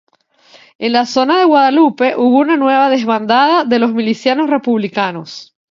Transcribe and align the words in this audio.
En 0.79 0.93
la 0.93 1.05
zona 1.05 1.37
de 1.37 1.43
Guadalupe 1.45 2.15
hubo 2.17 2.39
una 2.39 2.57
nueva 2.57 2.89
desbandada 2.89 3.65
de 3.65 3.77
los 3.77 3.93
milicianos 3.93 4.49
republicanos. 4.49 5.55